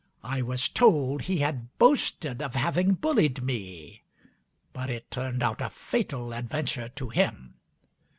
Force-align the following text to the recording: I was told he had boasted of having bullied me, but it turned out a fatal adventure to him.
I 0.23 0.41
was 0.41 0.67
told 0.67 1.21
he 1.21 1.41
had 1.45 1.77
boasted 1.77 2.41
of 2.41 2.55
having 2.55 2.95
bullied 2.95 3.43
me, 3.43 4.01
but 4.73 4.89
it 4.89 5.11
turned 5.11 5.43
out 5.43 5.61
a 5.61 5.69
fatal 5.69 6.33
adventure 6.33 6.89
to 6.95 7.09
him. 7.09 7.53